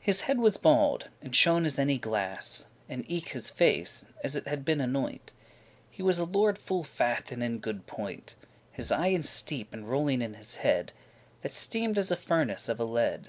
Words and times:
His 0.00 0.22
head 0.22 0.38
was 0.38 0.56
bald, 0.56 1.08
and 1.20 1.36
shone 1.36 1.66
as 1.66 1.78
any 1.78 1.98
glass, 1.98 2.68
And 2.88 3.04
eke 3.08 3.28
his 3.32 3.50
face, 3.50 4.06
as 4.24 4.34
it 4.34 4.46
had 4.46 4.64
been 4.64 4.80
anoint; 4.80 5.32
He 5.90 6.02
was 6.02 6.16
a 6.18 6.24
lord 6.24 6.56
full 6.56 6.82
fat 6.82 7.30
and 7.30 7.42
in 7.42 7.58
good 7.58 7.86
point; 7.86 8.36
His 8.72 8.90
eyen 8.90 9.22
steep,* 9.22 9.74
and 9.74 9.86
rolling 9.86 10.22
in 10.22 10.32
his 10.32 10.56
head, 10.64 10.86
*deep 10.86 10.94
set 10.94 11.42
That 11.42 11.52
steamed 11.52 11.98
as 11.98 12.10
a 12.10 12.16
furnace 12.16 12.70
of 12.70 12.80
a 12.80 12.84
lead. 12.84 13.28